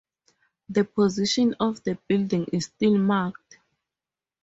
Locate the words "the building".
1.83-2.47